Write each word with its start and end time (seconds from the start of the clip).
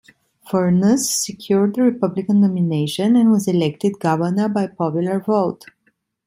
Furnas 0.49 1.23
secured 1.23 1.75
the 1.75 1.83
Republican 1.83 2.41
nomination, 2.41 3.15
and 3.15 3.29
was 3.29 3.47
elected 3.47 3.99
governor 3.99 4.49
by 4.49 4.65
popular 4.65 5.19
vote. 5.19 5.65